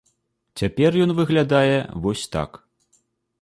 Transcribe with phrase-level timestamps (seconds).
[0.61, 1.75] Цяпер ён выглядае
[2.07, 2.59] вось так.